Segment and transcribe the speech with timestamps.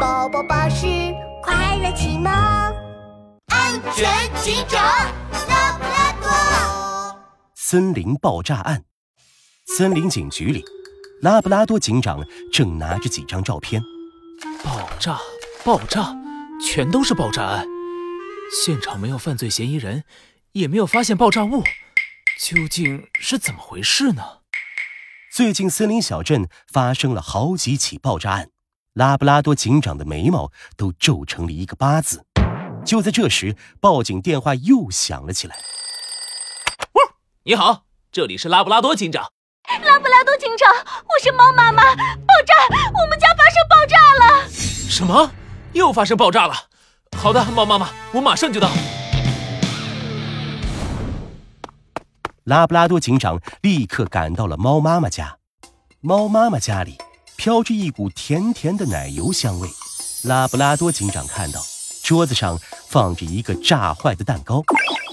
[0.00, 0.86] 宝宝巴士
[1.42, 2.32] 快乐启蒙，
[3.48, 4.08] 安全
[4.42, 4.82] 警长
[5.46, 7.20] 拉布拉多。
[7.54, 8.84] 森林爆炸案，
[9.76, 10.64] 森林警局里，
[11.20, 13.82] 拉布拉多警长正拿着几张照片。
[14.64, 15.18] 爆炸，
[15.62, 16.16] 爆炸，
[16.64, 17.66] 全都是爆炸案。
[18.64, 20.04] 现场没有犯罪嫌疑人，
[20.52, 21.62] 也没有发现爆炸物，
[22.40, 24.38] 究竟是怎么回事呢？
[25.30, 28.48] 最近森林小镇发生了好几起爆炸案，
[28.94, 32.24] 拉布拉多警长的眉毛都皱成了一个八字。
[32.84, 35.56] 就在这时，报警电话又响了起来。
[37.44, 39.30] 你好，这里是拉布拉多警长。
[39.84, 41.84] 拉布拉多警长，我是猫妈妈。
[41.94, 42.54] 爆炸！
[43.00, 44.48] 我们家发生爆炸了！
[44.50, 45.30] 什么？
[45.72, 46.54] 又发生爆炸了？
[47.16, 48.68] 好的，猫妈妈，我马上就到。
[52.42, 55.36] 拉布拉多警长立刻赶到了猫妈妈家。
[56.00, 56.98] 猫妈妈家里
[57.40, 59.70] 飘着一股甜甜的奶油香味。
[60.24, 61.58] 拉布拉多警长看到
[62.02, 64.62] 桌子上放着一个炸坏的蛋糕，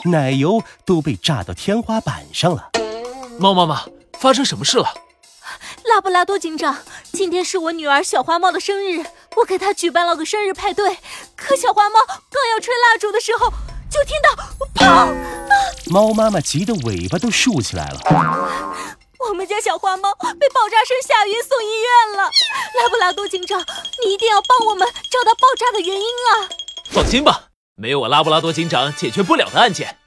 [0.03, 2.72] 奶油都被炸到天花板上了。
[3.39, 3.86] 猫妈妈，
[4.19, 4.94] 发生什么事了？
[5.86, 6.75] 拉布拉多警长，
[7.14, 9.06] 今天是我女儿小花猫的生日，
[9.38, 10.97] 我给她举办了个生日派对。
[11.38, 13.50] 可小花猫刚要吹蜡烛的时候，
[13.89, 14.36] 就听到
[14.75, 15.16] 砰！
[15.89, 18.97] 猫妈妈急得尾巴都竖起来了。
[19.30, 22.23] 我们家小花猫被爆炸声吓晕，送医院了。
[22.80, 23.59] 拉布拉多警长，
[24.03, 26.50] 你一定要帮我们找到爆炸的原因啊！
[26.89, 29.97] 放心吧，没有我拉布拉多警长解决不了的案件。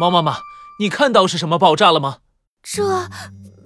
[0.00, 0.40] 猫妈妈，
[0.80, 2.18] 你看到是什么爆炸了吗？
[2.62, 3.08] 这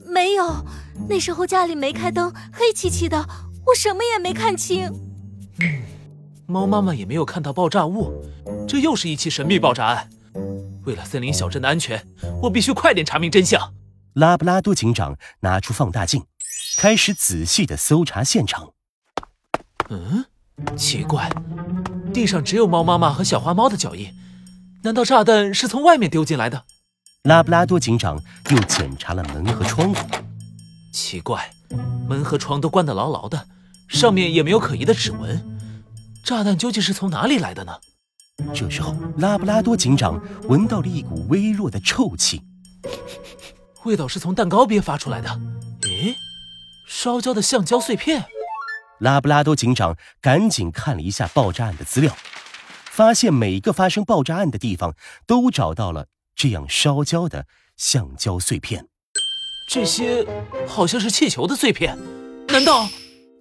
[0.07, 0.65] 没有，
[1.09, 3.27] 那时候家里没开灯，黑漆漆的，
[3.67, 4.87] 我什么也没看清。
[5.61, 5.83] 嗯，
[6.47, 8.23] 猫妈妈也没有看到爆炸物，
[8.69, 10.11] 这又是一起神秘爆炸案。
[10.85, 12.07] 为了森林小镇的安全，
[12.43, 13.73] 我必须快点查明真相。
[14.15, 16.25] 拉布拉多警长拿出放大镜，
[16.77, 18.73] 开始仔细的搜查现场。
[19.89, 20.27] 嗯，
[20.77, 21.31] 奇怪，
[22.13, 24.13] 地上只有猫妈妈和小花猫的脚印，
[24.83, 26.65] 难道炸弹是从外面丢进来的？
[27.23, 30.07] 拉布拉多警长又检查了门和窗户。
[30.93, 31.51] 奇怪，
[32.07, 33.47] 门和窗都关得牢牢的，
[33.89, 35.59] 上面也没有可疑的指纹，
[36.23, 37.73] 炸弹究竟是从哪里来的呢？
[38.55, 42.43] 这时候，拉布拉多警长闻到了一股微弱的臭气，
[43.85, 45.29] 味道是从蛋糕边发出来的。
[45.83, 46.17] 诶，
[46.87, 48.25] 烧焦的橡胶碎片。
[48.99, 52.17] 拉布拉多警长赶紧看了一下爆炸案的资料，
[52.85, 54.95] 发现每一个发生爆炸案的地方
[55.27, 56.07] 都找到了
[56.37, 58.87] 这样烧焦的橡胶碎片。
[59.69, 60.25] 这些
[60.69, 61.99] 好像是气球的碎片，
[62.49, 62.89] 难道？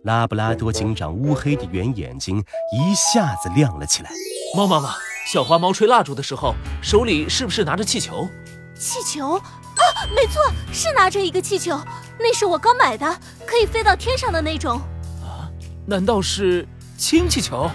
[0.03, 4.11] 拉布拉多警长乌黑的圆眼睛一下子亮了起来。
[4.55, 4.95] 猫妈妈，
[5.31, 8.27] 小花猫吹蜡烛的时候，手里是不是拿着气球？
[8.75, 9.39] 气球
[9.81, 11.79] 啊，没错，是拿着一个气球。
[12.19, 14.79] 那是我刚买的，可以飞到天上的那种。
[15.23, 15.49] 啊，
[15.87, 17.69] 难道是氢气球？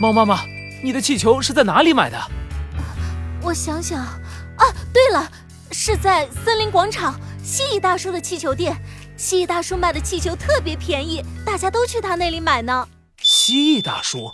[0.00, 0.42] 猫妈妈，
[0.82, 2.18] 你的气球是在哪里买的？
[3.42, 5.30] 我想想，啊，对了，
[5.72, 8.76] 是在森林广场蜥蜴大叔的气球店。
[9.16, 12.88] 蜥蜴大叔卖的气球特别便宜，大家都去他那里买呢。
[13.22, 14.32] 蜥蜴大叔，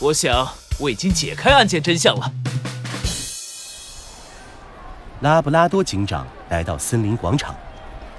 [0.00, 0.48] 我想
[0.78, 2.32] 我已经解开案件真相了。
[5.20, 7.52] 拉布拉多警长来到森林广场，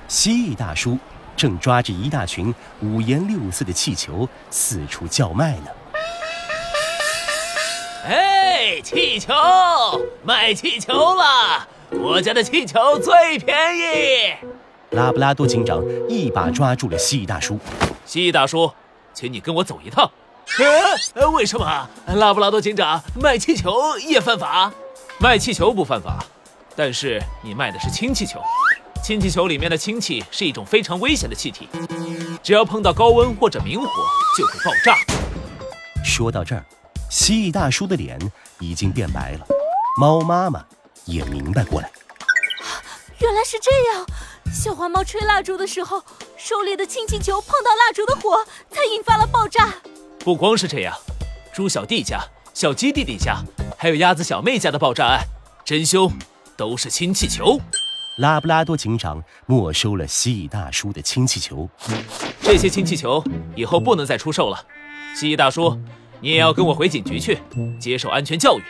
[0.09, 0.97] 蜥蜴大叔
[1.33, 5.71] 正抓着一大群五颜六色的气球四处叫卖呢。
[8.05, 9.33] 哎，气球，
[10.25, 11.65] 卖气球了！
[11.91, 14.33] 我家的气球最便宜。
[14.89, 17.57] 拉布拉多警长一把抓住了蜥蜴大叔。
[18.05, 18.69] 蜥蜴大叔，
[19.13, 20.11] 请你跟我走一趟。
[21.13, 21.89] 呃，为什么？
[22.07, 24.69] 拉布拉多警长卖气球也犯法？
[25.19, 26.23] 卖气球不犯法，
[26.79, 28.39] 但是你卖的是氢气球。
[29.03, 31.67] 氢气球里面的氢气是一种非常危险的气体，
[32.41, 33.85] 只要碰到高温或者明火
[34.37, 34.95] 就会爆炸。
[36.05, 36.63] 说到这儿，
[37.09, 38.17] 蜥蜴大叔的脸
[38.59, 39.45] 已经变白了。
[39.99, 40.63] 猫妈妈
[41.03, 41.91] 也明白过来。
[43.19, 44.05] 原来是这样。
[44.53, 46.01] 小花猫吹蜡烛的时候，
[46.37, 48.37] 手里的氢气球碰到蜡烛的火，
[48.71, 49.73] 才引发了爆炸。
[50.19, 50.95] 不光是这样，
[51.51, 52.21] 猪小弟家、
[52.53, 53.43] 小鸡弟弟家，
[53.77, 55.25] 还有鸭子小妹家的爆炸案，
[55.65, 56.09] 真凶
[56.59, 57.57] 都是氢气球。
[58.17, 61.69] 拉布拉多警长没收了蜥蜴大叔的氢气球，
[62.41, 63.23] 这些氢气球
[63.55, 64.61] 以后不能再出售了。
[65.15, 65.79] 蜥蜴大叔，
[66.19, 67.39] 你也要跟我回警局去，
[67.79, 68.63] 接受安全教育。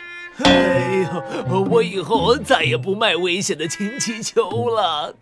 [0.44, 1.04] 哎
[1.48, 5.12] 呦，我以后再也不卖危险的氢气球了。